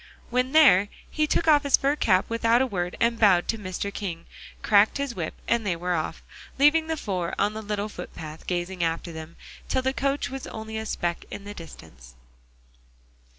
When 0.31 0.51
there, 0.51 0.89
he 1.11 1.27
took 1.27 1.47
off 1.47 1.61
his 1.61 1.77
fur 1.77 1.95
cap 1.95 2.25
without 2.27 2.59
a 2.59 2.65
word, 2.65 2.95
and 2.99 3.19
bowed 3.19 3.47
to 3.49 3.57
Mr. 3.59 3.93
King, 3.93 4.25
cracked 4.63 4.97
his 4.97 5.13
whip 5.13 5.35
and 5.47 5.63
they 5.63 5.75
were 5.75 5.93
off, 5.93 6.23
leaving 6.57 6.87
the 6.87 6.97
four 6.97 7.35
on 7.37 7.53
the 7.53 7.61
little 7.61 7.87
foot 7.87 8.11
path 8.15 8.47
gazing 8.47 8.83
after 8.83 9.11
them, 9.11 9.35
till 9.69 9.83
the 9.83 9.93
coach 9.93 10.31
was 10.31 10.47
only 10.47 10.75
a 10.79 10.87
speck 10.87 11.25
in 11.29 11.43
the 11.43 11.53
distance. 11.53 12.15